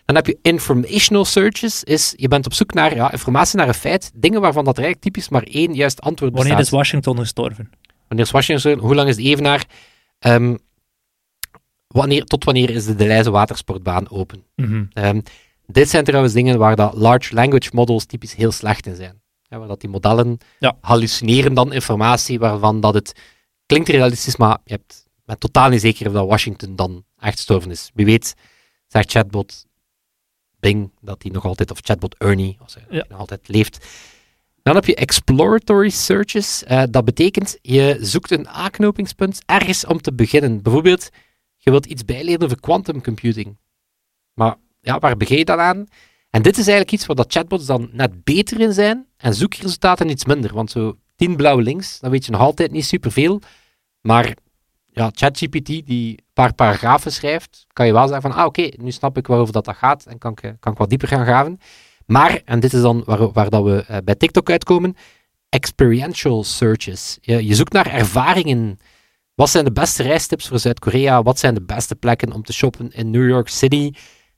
[0.04, 3.74] Dan heb je informational searches, is je bent op zoek naar ja, informatie naar een
[3.74, 6.72] feit, dingen waarvan dat er eigenlijk typisch maar één juist antwoord Wanneer bestaat.
[6.72, 7.70] is Washington gestorven?
[8.08, 8.78] Wanneer is Washington?
[8.78, 9.66] Hoe lang is de Evenaar?
[10.18, 10.56] Ehm,
[11.86, 14.44] wanneer, tot wanneer is de Deleuze watersportbaan open?
[14.92, 15.20] Ehm,
[15.72, 19.20] dit zijn trouwens dingen waar dat large language models typisch heel slecht in zijn.
[19.42, 20.76] Ja, waar dat die modellen Ja.
[20.80, 23.12] hallucineren dan informatie waarvan dat het
[23.66, 27.70] klinkt realistisch, maar je hebt, bent totaal niet zeker of dat Washington dan echt gestorven
[27.70, 27.90] is.
[27.94, 28.34] Wie weet
[28.86, 29.64] zegt chatbot
[30.60, 33.04] Bing dat hij nog altijd, of chatbot Ernie, als hij Ja.
[33.08, 33.86] nog altijd leeft.
[34.62, 36.64] Dan heb je exploratory searches.
[36.64, 40.62] Eh, dat betekent, je zoekt een aanknopingspunt ergens om te beginnen.
[40.62, 41.08] Bijvoorbeeld,
[41.56, 43.58] je wilt iets bijleren over quantum computing.
[44.34, 45.86] Maar ja, waar je dan aan?
[46.30, 50.08] En dit is eigenlijk iets waar dat chatbots dan net beter in zijn en zoekresultaten
[50.08, 50.54] iets minder.
[50.54, 53.40] Want zo tien blauwe links, dan weet je nog altijd niet superveel.
[54.00, 54.34] Maar
[54.86, 58.90] ja, ChatGPT die een paar paragrafen schrijft, kan je wel zeggen van, ah oké, nu
[58.90, 61.58] snap ik waarover dat, dat gaat en kan ik, kan ik wat dieper gaan graven.
[62.06, 64.96] Maar, en dit is dan waar, waar dat we eh, bij TikTok uitkomen,
[65.48, 67.18] experiential searches.
[67.20, 68.78] Je, je zoekt naar ervaringen.
[69.34, 71.22] Wat zijn de beste reistips voor Zuid-Korea?
[71.22, 73.90] Wat zijn de beste plekken om te shoppen in New York City?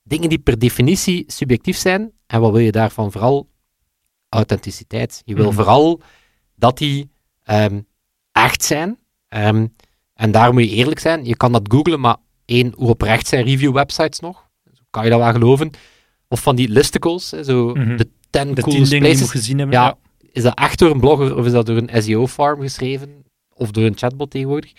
[0.06, 2.12] Dingen die per definitie subjectief zijn.
[2.26, 3.12] En wat wil je daarvan?
[3.12, 3.48] Vooral
[4.28, 5.22] authenticiteit.
[5.24, 5.54] Je wil Mhm.
[5.54, 6.00] vooral
[6.56, 7.10] dat die
[7.44, 7.80] ehm,
[8.32, 8.98] echt zijn.
[9.28, 9.66] Ehm,
[10.14, 11.24] en daar moet je eerlijk zijn.
[11.24, 14.48] Je kan dat googlen, maar één, hoe oprecht zijn review-websites nog?
[14.90, 15.70] Kan je dat wel geloven?
[16.28, 17.96] Of van die listicles, zo Mhm.
[17.96, 19.20] de 10 De tien coolest dingen die places.
[19.20, 19.76] moet gezien hebben.
[19.76, 19.84] Ja.
[19.84, 19.96] Ja.
[20.32, 23.24] Is dat echt door een blogger of is dat door een SEO-farm geschreven?
[23.54, 24.72] Of door een chatbot tegenwoordig?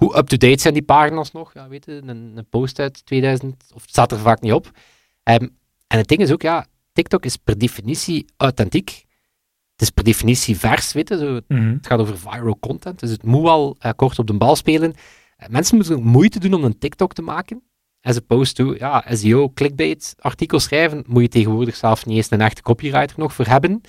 [0.00, 1.54] Hoe up-to-date zijn die pagina's nog?
[1.54, 4.70] Ja, weet je, een, een post uit 2000, of het staat er vaak niet op.
[5.22, 5.48] Ehm,
[5.86, 9.04] en het ding is ook, ja, TikTok is per definitie authentiek.
[9.72, 11.72] Het is per definitie vers, weet je, zo, Mhm.
[11.72, 14.94] het gaat over viral content, dus het moet wel eh, kort op de bal spelen.
[15.36, 17.62] Eh, mensen moeten ook moeite doen om een TikTok te maken.
[18.02, 22.40] As opposed to, ja, SEO, clickbait, artikel schrijven, moet je tegenwoordig zelf niet eens een
[22.40, 23.80] echte copywriter nog voor hebben.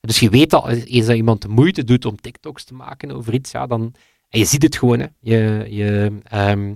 [0.00, 3.34] Dus je weet al, eens dat iemand de moeite doet om TikToks te maken over
[3.34, 3.94] iets, ja, dan...
[4.32, 5.06] En je ziet het gewoon, hè.
[5.20, 6.74] Je, je, ehm,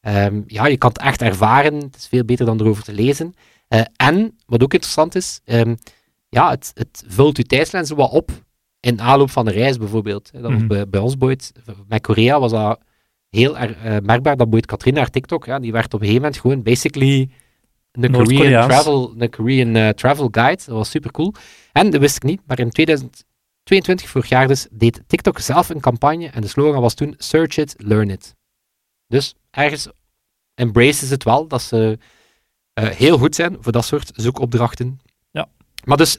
[0.00, 1.74] ehm, ja, je kan het echt ervaren.
[1.74, 3.34] Het is veel beter dan erover te lezen.
[3.68, 5.74] Eh, en, wat ook interessant is, ehm,
[6.28, 8.30] ja, het, het vult je tijdslijn zo wat op
[8.80, 10.30] in aanloop van de reis bijvoorbeeld.
[10.32, 10.66] Dat was Mhm.
[10.66, 11.52] bij, bij ons Boyd,
[11.88, 12.80] met Korea was dat
[13.30, 16.22] heel erg eh, merkbaar dat Boyd Katrina haar TikTok, ja, die werd op een gegeven
[16.22, 17.30] moment gewoon basically
[17.92, 20.62] een Korean travel, een Korean eh, travel guide.
[20.66, 21.34] Dat was super cool.
[21.72, 22.70] En dat wist ik niet, maar in
[23.64, 27.56] 2022, vorig jaar dus, deed TikTok zelf een campagne en de slogan was toen Search
[27.56, 28.34] it, learn it.
[29.06, 29.88] Dus ergens
[30.54, 31.98] embraces het wel dat ze
[32.72, 35.00] eh, heel goed zijn voor dat soort zoekopdrachten.
[35.30, 35.48] Ja.
[35.84, 36.18] Maar dus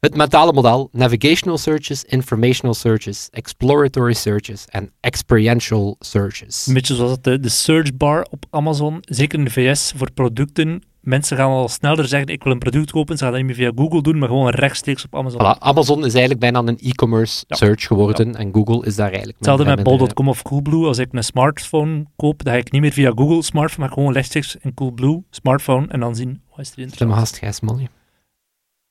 [0.00, 6.66] het mentale model, navigational searches, informational searches, exploratory searches en experiential searches.
[6.66, 10.82] Een beetje zoals de, de search bar op Amazon, zeker in de VS, voor producten.
[11.04, 13.16] Mensen gaan al sneller zeggen, ik wil een product kopen.
[13.16, 15.40] Ze gaan dat niet meer via Google doen, maar gewoon rechtstreeks op Amazon.
[15.40, 17.56] Voilà, Amazon is eigenlijk bijna een e-commerce Ja.
[17.56, 19.36] search geworden en Google is daar eigenlijk...
[19.36, 20.86] Hetzelfde met minder- bol.com of Coolblue.
[20.86, 24.12] Als ik een smartphone koop, dan ga ik niet meer via Google smartphone, maar gewoon
[24.12, 26.90] rechtstreeks in Coolblue smartphone en dan zien, wat is erin?
[26.90, 27.88] Slimme gast, Gijs Molly.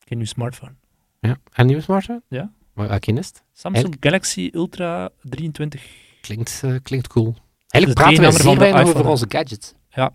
[0.08, 0.72] Geen nieuw smartphone.
[1.20, 1.30] Ja.
[1.30, 2.22] En een nieuwe smartphone?
[2.30, 2.52] Ja.
[2.74, 3.44] Maar welke is het?
[3.54, 5.84] Samsung Galaxy Ultra 23.
[6.22, 7.36] Klinkt, eh, klinkt cool.
[7.68, 9.00] Eigenlijk praten tegenhanger zeer van de weinig iPhone.
[9.00, 9.74] over onze gadgets.
[9.90, 10.12] Ja.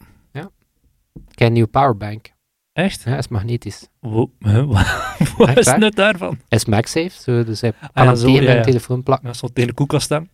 [1.30, 2.30] Ik heb een nieuwe powerbank.
[2.72, 3.02] Echt?
[3.04, 3.88] Ja, is magnetisch.
[5.36, 6.38] Wat is het nut daarvan?
[6.48, 8.62] Is MagSafe, zo, dus hij kan Ah, ja, zo, ja, mijn ja.
[8.62, 9.26] telefoon plakken.
[9.26, 10.28] Dat zal tegen de koelkast staan.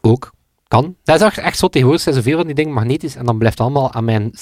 [0.00, 0.32] Ook.
[0.68, 0.96] Kan.
[1.04, 2.02] Dat is echt, echt zo tegenwoordig.
[2.02, 4.32] zijn zoveel van die dingen magnetisch en dan blijft het allemaal aan mijn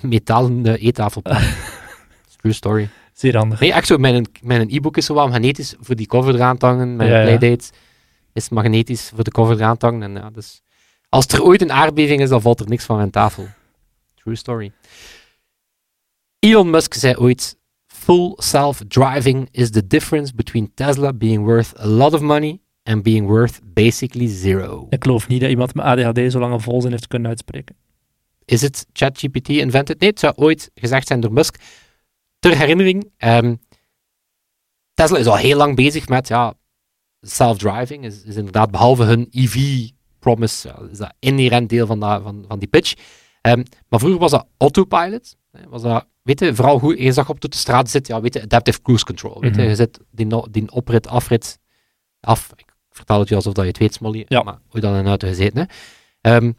[0.00, 1.54] metalen eh, eettafel plakken.
[2.40, 2.88] True story.
[3.12, 3.60] Zeer handig.
[3.60, 3.96] Nee, echt zo.
[3.98, 6.96] Mijn, mijn e-book is zo wel magnetisch voor die cover eraan te hangen.
[6.96, 7.22] Mijn Ja, ja.
[7.36, 7.70] playdate
[8.32, 10.02] is magnetisch voor de cover eraan te hangen.
[10.02, 10.62] En ja, dus,
[11.08, 13.46] als er ooit een aardbeving is, dan valt er niks van mijn tafel.
[14.14, 14.72] True story.
[16.44, 22.14] Elon Musk zei ooit: Full self-driving is the difference between Tesla being worth a lot
[22.14, 24.86] of money and being worth basically zero.
[24.90, 27.76] Ik geloof niet dat iemand met ADHD zo lang een volzin heeft kunnen uitspreken.
[28.44, 30.00] Is het ChatGPT invented?
[30.00, 31.56] Nee, het zou ooit gezegd zijn door Musk.
[32.38, 33.54] Ter herinnering, ehm,
[34.94, 36.54] Tesla is al heel lang bezig met ja,
[37.20, 38.04] self-driving.
[38.04, 42.58] Is, is inderdaad, behalve hun EV-promise, ja, is dat inherent deel van, dat, van, van
[42.58, 42.94] die pitch.
[43.40, 45.36] Ehm, maar vroeger was dat autopilot.
[45.68, 48.42] Was dat, weet je, vooral hoe je zag op de straat zit, ja, weet je,
[48.42, 49.40] adaptive cruise control.
[49.40, 49.68] Weet je, Mhm.
[49.70, 51.58] je zit die, die oprit, afrit,
[52.20, 52.50] af.
[52.56, 54.24] Ik vertel het je alsof dat je het weet, Smolly.
[54.28, 54.42] Ja.
[54.42, 55.64] Maar hoe dan in auto gezeten, hè.
[56.36, 56.52] Ehm,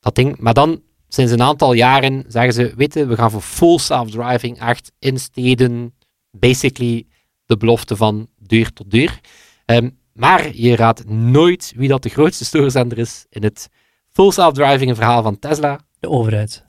[0.00, 0.38] dat ding.
[0.38, 4.60] Maar dan, sinds een aantal jaren, zeggen ze, weet je, we gaan voor full self-driving,
[4.60, 5.94] echt in steden,
[6.30, 7.06] basically
[7.46, 9.20] de belofte van deur tot deur.
[9.64, 13.68] Ehm, maar je raadt nooit wie dat de grootste stoorzender is in het
[14.08, 15.80] full self-driving verhaal van Tesla.
[16.00, 16.64] De overheid.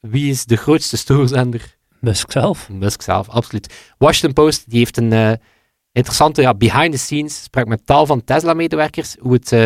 [0.00, 1.76] Wie is de grootste stoorzender?
[2.00, 2.68] Musk zelf.
[2.68, 3.92] Musk zelf, absoluut.
[3.98, 5.32] Washington Post die heeft een eh,
[5.92, 9.60] interessante ja, behind the scenes, sprak met tal van Tesla-medewerkers, hoe het eh,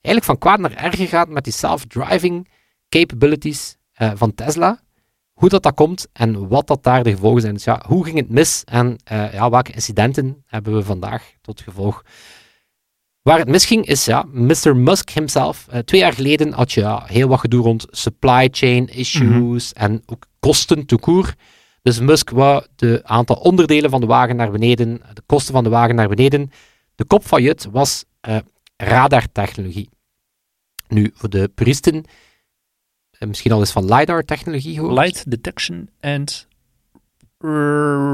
[0.00, 2.48] eigenlijk van kwaad naar erger gaat met die self-driving
[2.88, 4.80] capabilities eh, van Tesla.
[5.32, 7.54] Hoe dat, dat komt en wat dat daar de gevolgen zijn.
[7.54, 8.96] Dus ja, hoe ging het mis en
[9.32, 12.02] ja, welke incidenten hebben we vandaag tot gevolg?
[13.22, 14.76] Waar het misging is, ja, Mr.
[14.76, 15.66] Musk himself.
[15.68, 20.02] Eh, twee jaar geleden had je ja, heel wat gedoe rond supply chain issues en
[20.06, 21.34] ook kosten to court.
[21.82, 25.70] Dus Musk wou de aantal onderdelen van de wagen naar beneden, de kosten van de
[25.70, 26.50] wagen naar beneden.
[26.94, 28.36] De kop van Jut was eh,
[28.76, 29.88] radartechnologie.
[30.88, 32.04] Nu, voor de puristen,
[33.10, 34.98] eh, misschien al eens van LiDAR-technologie gehoord?
[34.98, 36.48] Light detection and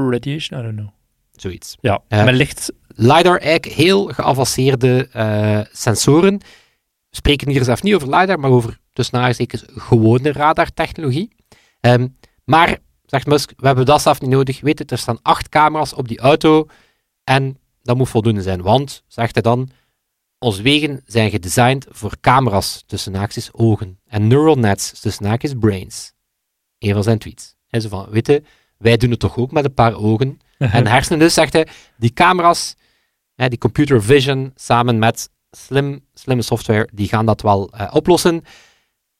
[0.09, 0.98] radiation, I don't know.
[1.41, 1.77] Zoiets.
[1.81, 2.71] Ja, met licht.
[2.87, 6.37] LiDAR, eigenlijk heel geavanceerde eh, sensoren.
[7.09, 11.35] We spreken hier zelf niet over LiDAR, maar over tussen aanhalingstekens gewone radartechnologie.
[11.79, 12.07] Ehm,
[12.43, 14.61] maar, zegt Musk, we hebben dat zelf niet nodig.
[14.61, 16.67] Weet het, er staan acht camera's op die auto
[17.23, 18.61] en dat moet voldoende zijn.
[18.61, 19.69] Want, zegt hij dan,
[20.39, 26.13] onze wegen zijn gedesigned voor camera's tussen haakjes ogen en neural nets tussen haakjes brains.
[26.77, 27.55] Een van zijn tweets.
[27.69, 28.43] Van, weet je,
[28.77, 30.39] wij doen het toch ook met een paar ogen.
[30.77, 31.67] En hersenen dus, zegt hij,
[31.97, 32.75] die camera's,
[33.35, 38.43] hè, die computer vision, samen met slim, slimme software, die gaan dat wel eh, oplossen.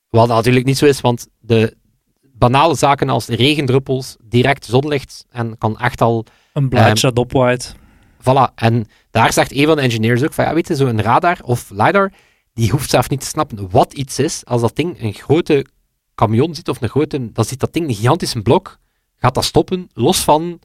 [0.08, 1.76] Wat natuurlijk niet zo is, want de
[2.22, 6.24] banale zaken als regendruppels, direct zonlicht, en kan echt al...
[6.52, 7.74] Een blaadje dat opwaait.
[8.20, 11.38] Voilà, en daar zegt een van de engineers ook van, ja, weet je, zo'n radar
[11.42, 12.12] of LiDAR,
[12.54, 14.44] die hoeft zelf niet te snappen wat iets is.
[14.44, 15.66] Als dat ding een grote
[16.14, 18.78] camion ziet, of een grote, dan ziet dat ding een gigantische blok,
[19.16, 20.60] gaat dat stoppen, los van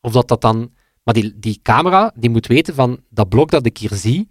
[0.00, 0.72] of dat dat dan...
[1.02, 4.28] Maar die, die camera, die moet weten van, dat blok dat ik hier zie,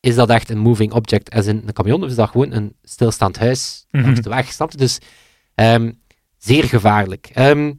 [0.00, 2.76] is dat echt een moving object, als in een camion, of is dat gewoon een
[2.82, 4.04] stilstaand huis Mhm.
[4.04, 4.76] langs de weg, snap je?
[4.76, 4.98] Dus
[5.54, 5.92] ehm,
[6.38, 7.30] zeer gevaarlijk.
[7.32, 7.72] Ehm,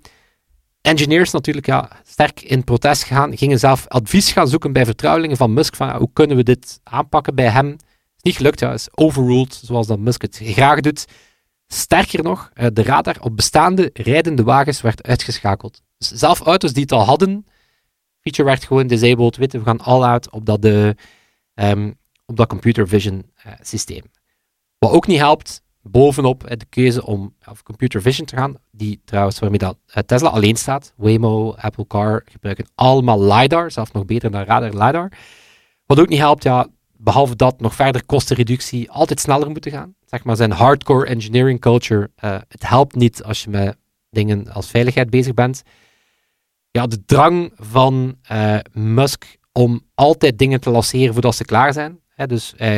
[0.82, 5.54] engineers natuurlijk ja, sterk in protest gegaan, gingen zelf advies gaan zoeken bij vertrouwelingen van
[5.54, 7.72] Musk, van ja, hoe kunnen we dit aanpakken bij hem.
[7.72, 11.06] Is niet gelukt, ja, is overruled, zoals dat Musk het graag doet.
[11.68, 15.82] Sterker nog, eh, de radar op bestaande rijdende wagens werd uitgeschakeld.
[15.98, 17.46] Zelf auto's die het al hadden,
[18.20, 20.96] feature werd gewoon disabled, weten we gaan all out op dat, de,
[21.54, 21.92] ehm,
[22.26, 24.04] op dat computer vision eh, systeem.
[24.78, 29.02] Wat ook niet helpt, bovenop eh, de keuze om of computer vision te gaan, die
[29.06, 34.06] trouwens waarmee dat, eh, Tesla alleen staat, Waymo, Apple Car gebruiken allemaal LiDAR, zelfs nog
[34.06, 35.12] beter dan radar LiDAR.
[35.86, 39.96] Wat ook niet helpt, ja, behalve dat nog verder kostenreductie, altijd sneller moeten gaan.
[40.06, 43.78] Zeg maar zijn hardcore engineering culture, eh, het helpt niet als je met
[44.10, 45.64] dingen als veiligheid bezig bent.
[46.78, 52.00] Ja, de drang van eh, Musk om altijd dingen te lanceren voordat ze klaar zijn.
[52.10, 52.78] Hè, dus eh,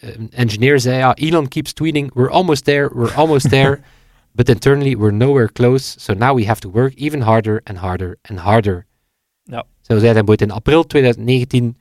[0.00, 3.80] een engineer zei, ja, Elon keeps tweeting, we're almost there, we're almost there,
[4.36, 8.18] but internally we're nowhere close, so now we have to work even harder and harder
[8.22, 8.86] and harder.
[9.42, 9.64] Ja.
[9.80, 11.76] Zo zei hij ooit in april 2019,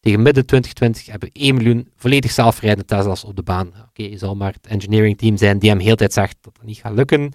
[0.00, 3.72] tegen midden 2020 hebben we 1 miljoen volledig zelfrijdende Tesla's op de baan.
[3.88, 6.64] Oké, je zal maar het engineering team zijn die hem heel tijd zegt dat dat
[6.64, 7.32] niet gaat lukken.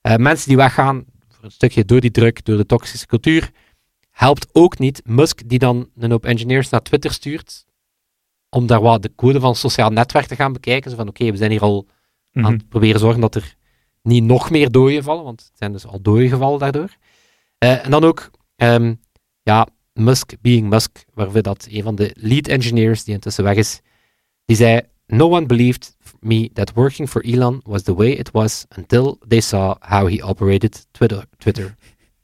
[0.00, 1.04] Eh, mensen die weggaan,
[1.42, 3.50] voor een stukje door die druk, door de toxische cultuur,
[4.10, 5.02] helpt ook niet.
[5.04, 7.64] Musk die dan een hoop engineers naar Twitter stuurt,
[8.48, 10.90] om daar wat de code van het sociaal netwerk te gaan bekijken.
[10.90, 11.86] Zo van, oké, we zijn hier al
[12.32, 12.46] Mhm.
[12.46, 13.56] aan het proberen zorgen dat er
[14.02, 16.96] niet nog meer doden vallen, want het zijn dus al doden gevallen daardoor.
[17.58, 18.94] Eh, en dan ook, ehm,
[19.42, 23.80] ja, Musk being Musk, waar dat een van de lead engineers, die intussen weg is,
[24.44, 28.66] die zei, no one believed me that working for Elon was the way it was
[28.76, 31.24] until they saw how he operated Twitter.
[31.38, 31.74] Twitter.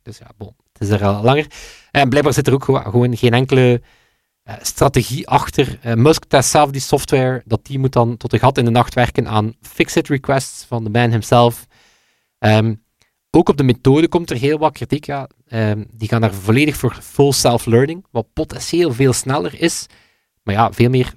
[0.03, 1.47] Dus ja, bon, het is er al langer.
[1.91, 3.83] En blijkbaar zit er ook gewoon geen enkele
[4.43, 5.79] eh, strategie achter.
[5.83, 8.71] Eh, Musk test zelf die software, dat die moet dan tot de gat in de
[8.71, 11.67] nacht werken aan fix-it requests van de man himself.
[12.39, 12.75] Ehm,
[13.31, 15.05] ook op de methode komt er heel wat kritiek.
[15.05, 15.29] Ja.
[15.49, 19.87] Ehm, die gaan daar volledig voor full self-learning, wat potentieel veel sneller is.
[20.43, 21.15] Maar ja, veel meer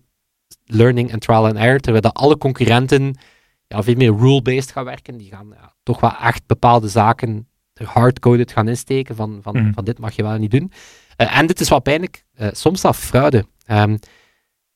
[0.74, 3.16] learning en trial and error, terwijl dat alle concurrenten
[3.68, 5.18] ja, veel meer rule-based gaan werken.
[5.18, 7.46] Die gaan ja, toch wel echt bepaalde zaken
[7.84, 9.74] hardcoded gaan insteken van, van, Mhm.
[9.74, 10.72] van dit mag je wel niet doen.
[11.16, 13.46] Eh, en dit is wel pijnlijk, eh, soms zelfs fraude.
[13.66, 13.98] Ehm,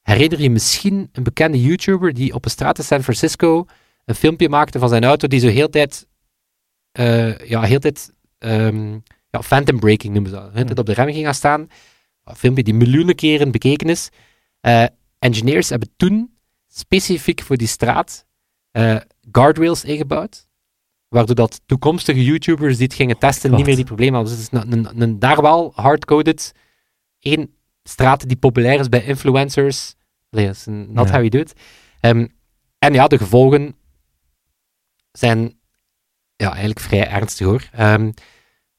[0.02, 3.66] herinner je misschien een bekende YouTuber die op een straat in San Francisco
[4.06, 6.08] een filmpje maakte van zijn auto die zo heel tijd,
[6.92, 8.92] eh, ja, heel tijd, ehm,
[9.30, 11.68] ja, phantom braking noemen ze dat, heel tijd op de rem ging gaan staan.
[12.24, 14.10] Een filmpje die miljoenen keren bekeken is.
[15.26, 18.26] Engineers hebben toen specifiek voor die straat
[18.72, 18.98] eh,
[19.32, 20.48] guardrails ingebouwd,
[21.08, 24.36] waardoor dat toekomstige YouTubers die het gingen testen niet meer die problemen hadden.
[24.36, 26.52] Dus het is een, een, een daar wel hardcoded
[27.20, 29.96] één straat die populair is bij influencers.
[30.30, 31.12] Allee, dat is een not Ja.
[31.12, 31.54] how you do it.
[32.00, 32.28] Ehm,
[32.80, 33.76] en ja, de gevolgen
[35.12, 35.60] zijn
[36.36, 37.70] ja, eigenlijk vrij ernstig hoor.
[37.72, 38.12] Ehm,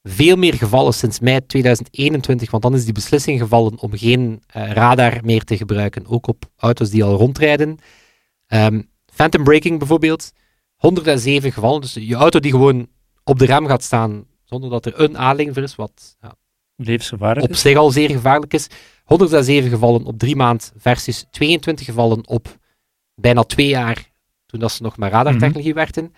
[0.03, 4.71] veel meer gevallen sinds mei 2021, want dan is die beslissing gevallen om geen eh,
[4.71, 7.77] radar meer te gebruiken, ook op auto's die al rondrijden.
[8.47, 8.81] Ehm,
[9.13, 10.31] phantom braking bijvoorbeeld,
[10.75, 11.81] 107 gevallen.
[11.81, 12.87] Dus je auto die gewoon
[13.23, 16.35] op de rem gaat staan zonder dat er een aanleiding voor is, wat ja,
[16.75, 18.67] Levensgevaarlijk op zich al zeer gevaarlijk is.
[19.03, 22.57] 107 gevallen op drie maand versus 22 gevallen op
[23.15, 24.11] bijna twee jaar
[24.45, 26.13] toen dat ze nog met radartechnologie werkten.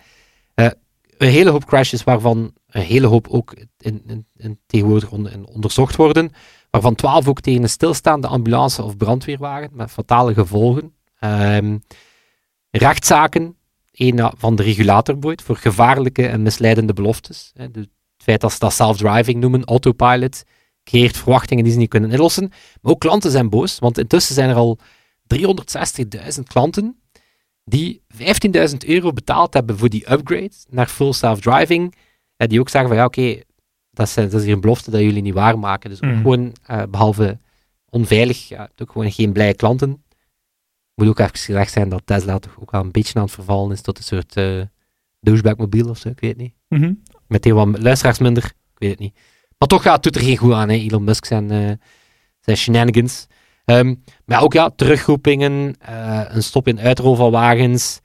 [0.54, 0.70] Eh,
[1.18, 5.10] een hele hoop crashes waarvan een hele hoop ook in, in, in tegenwoordig
[5.44, 6.32] onderzocht worden,
[6.70, 10.94] waarvan 12 ook tegen een stilstaande ambulance of brandweerwagen met fatale gevolgen.
[11.18, 11.78] Ehm,
[12.70, 13.56] rechtszaken,
[13.92, 17.52] een van de regulator bijvoorbeeld, voor gevaarlijke en misleidende beloftes.
[17.54, 20.44] Het feit dat ze dat self-driving noemen, autopilot,
[20.84, 22.48] creëert verwachtingen die ze niet kunnen inlossen.
[22.80, 24.78] Maar ook klanten zijn boos, want intussen zijn er al
[25.34, 27.00] 360.000 klanten
[27.64, 28.02] die
[28.70, 31.94] 15.000 euro betaald hebben voor die upgrade naar full self-driving.
[32.40, 33.40] En die ook zeggen van ja, oké,
[33.90, 35.90] dat, is- dat is hier een belofte dat jullie niet waarmaken.
[35.90, 36.20] Dus ook Mhm.
[36.20, 37.38] gewoon, eh, behalve
[37.90, 38.48] onveilig.
[38.48, 40.04] Ja, ook gewoon geen blije klanten.
[40.94, 43.72] Moet ook even gezegd zijn dat Tesla toch ook wel een beetje aan het vervallen
[43.72, 44.62] is tot een soort uh,
[45.20, 46.54] douchebag mobiel of zo, ik weet het niet.
[46.68, 46.92] Mhm.
[47.26, 49.14] Met heel wat luisteraars minder, ik weet het niet.
[49.58, 51.70] Maar toch ja, het er geen goed aan, hè, Elon Musk zijn, eh,
[52.40, 53.26] zijn shenanigans.
[53.64, 58.00] Ehm, maar ook ja, terugroepingen, eh, een stop in uitrol van wagens,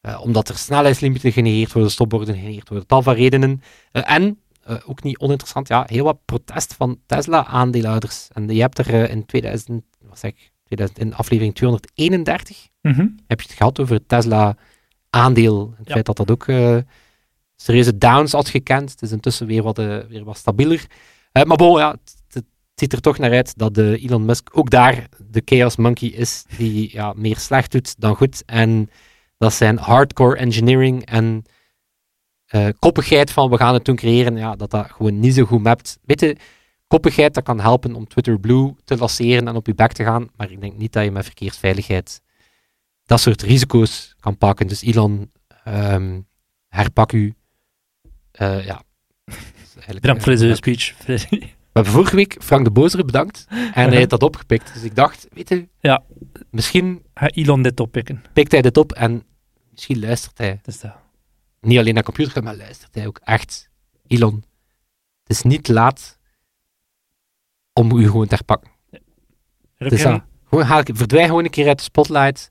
[0.00, 3.62] eh, omdat er snelheidslimieten genereerd worden, stopborden genereerd worden, tal van redenen.
[3.92, 8.28] Eh, en, eh, ook niet oninteressant, ja, heel wat protest van Tesla-aandeelhouders.
[8.32, 13.06] En je hebt er in 2000, wat zeg ik, 2000, in aflevering 231 Mhm.
[13.26, 15.74] heb je het gehad over het Tesla-aandeel.
[15.78, 15.92] Het Ja.
[15.92, 16.44] feit dat dat ook
[17.56, 18.90] serieuze downs had gekend.
[18.90, 20.86] Het is intussen weer wat, weer wat stabieler.
[21.32, 24.70] Maar bon, ja, het, het ziet er toch naar uit dat de Elon Musk ook
[24.70, 28.42] daar de chaos monkey is, die ja, meer slecht doet dan goed.
[28.46, 28.90] En
[29.40, 31.42] dat zijn hardcore engineering en
[32.46, 35.62] eh, koppigheid van we gaan het toen creëren, ja, dat dat gewoon niet zo goed
[35.62, 35.98] mapt.
[36.04, 36.36] Weet je,
[36.86, 40.28] koppigheid dat kan helpen om Twitter Blue te lanceren en op je bek te gaan,
[40.36, 42.20] maar ik denk niet dat je met verkeersveiligheid
[43.04, 44.66] dat soort risico's kan pakken.
[44.66, 45.30] Dus Elon,
[45.64, 46.20] ehm,
[46.68, 47.34] herpak u.
[48.32, 48.82] Eh, ja.
[49.86, 50.56] Eh, deze leuk.
[50.56, 50.94] speech.
[51.72, 54.74] We hebben vorige week Frank de Bozere bedankt en hij heeft dat opgepikt.
[54.74, 56.02] Dus ik dacht, weet je, Ja.
[56.50, 58.22] misschien Ga Elon dit oppikken.
[58.32, 59.24] pikt hij dit op en
[59.80, 60.92] misschien luistert hij dat.
[61.60, 63.68] niet alleen naar computer, maar luistert hij ook echt.
[64.06, 64.44] Elon,
[65.22, 66.18] het is niet laat
[67.72, 68.70] om u gewoon te herpakken.
[69.74, 70.22] Het is dat.
[70.44, 72.50] Gewoon, haal, verdwijn gewoon een keer uit de spotlight.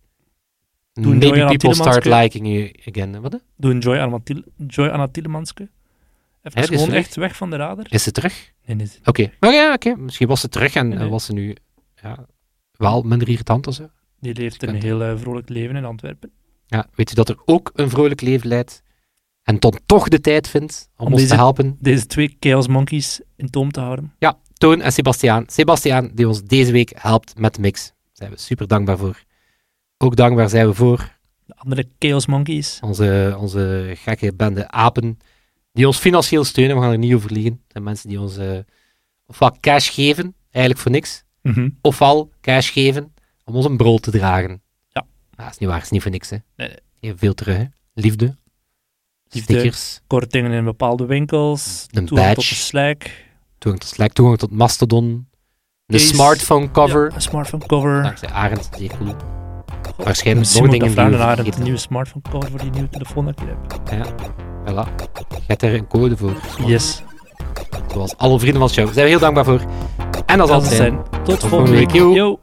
[0.94, 3.22] Doe Maybe Joy people start liking you again.
[3.22, 3.44] Wat?
[3.58, 5.70] Doe een Joy Anna, Tiel- Joy Anna Tielemanske.
[6.42, 7.86] Even Ja, is gewoon echt weg van de radar.
[7.90, 8.54] Is ze terug?
[8.66, 8.92] Nee, nee.
[9.06, 9.32] Oké.
[9.40, 9.96] Ja, oké.
[9.96, 11.10] Misschien was ze terug en Nee, nee.
[11.10, 11.56] was ze nu
[12.02, 12.26] ja,
[12.72, 13.90] wel minder irritant of zo.
[14.20, 16.32] Die leeft een heel eh, vrolijk leven in Antwerpen.
[16.72, 18.82] Ja, weet je dat er ook een vrolijk leven leidt
[19.44, 21.78] en dan toch de tijd vindt om, Om ons deze- te helpen?
[21.80, 24.14] Deze twee Chaos Monkeys in toom te houden.
[24.20, 25.44] Ja, Toon en Sebastiaan.
[25.48, 27.86] Sebastiaan, die ons deze week helpt met de mix.
[27.88, 29.24] Daar zijn we super dankbaar voor.
[29.98, 32.80] Ook dankbaar zijn we voor De andere Chaos Monkeys.
[32.84, 35.18] onze, onze gekke bende apen,
[35.74, 36.76] die ons financieel steunen.
[36.76, 37.52] We gaan er niet over liegen.
[37.52, 38.58] Dat zijn mensen die ons eh,
[39.26, 41.70] ofwel cash geven, eigenlijk voor niks, Mhm.
[41.82, 43.14] ofwel cash geven
[43.46, 44.62] om ons een brood te dragen.
[45.44, 46.30] Dat is niet waar, is niet voor niks.
[46.30, 46.38] Hè.
[46.56, 47.58] Nee, veel terug.
[47.58, 47.64] Hè.
[47.94, 48.38] Liefde,
[49.30, 49.54] Liefde.
[49.54, 51.86] stickers, Kortingen in bepaalde winkels.
[51.92, 52.54] Een toegang tot badge.
[52.54, 53.10] de Slack.
[53.58, 55.28] toegang tot Slack, toegang tot Mastodon,
[55.86, 56.08] de Case.
[56.08, 57.10] smartphone cover.
[57.10, 58.04] Ja, een smartphone cover.
[58.04, 59.16] Dankzij Arend, cool.
[59.96, 63.26] Goh, waarschijnlijk nog ik dingen die naar een nieuwe smartphone cover voor die nieuwe telefoon
[63.26, 63.82] dat ik hier heb.
[63.92, 64.16] Ja,
[64.66, 64.96] voilà.
[65.30, 66.34] Je hebt er een code voor.
[66.66, 67.02] Yes.
[67.92, 68.86] Zoals alle vrienden van de show.
[68.86, 69.62] Daar zijn we heel dankbaar voor.
[70.26, 70.64] En het zijn.
[70.64, 71.24] zijn.
[71.24, 71.92] Tot volgende week.
[71.92, 72.40] Yo.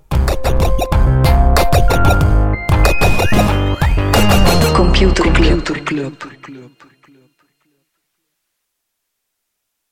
[4.98, 6.65] Computer Club.